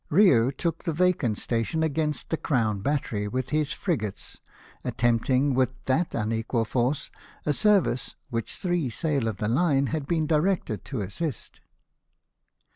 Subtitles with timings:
[0.11, 4.39] Kiou took the vacant station against the Crown Battery, with his frigates,
[4.83, 7.11] attempting, with that unequal force,
[7.45, 11.61] a service in which three sail of the line had been directed to assist.